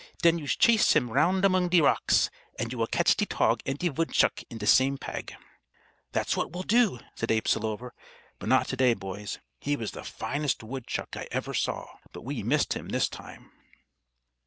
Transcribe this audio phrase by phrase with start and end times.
[0.23, 3.77] Den you shace him round among de rocks, and you will catch de tog ant
[3.81, 5.35] de vootshuck into de same pag."
[6.11, 7.91] "That's what we'll do," said Abe Selover.
[8.39, 9.37] "But not to day, boys.
[9.59, 13.51] He was the finest woodchuck I ever saw, but we've missed him this time."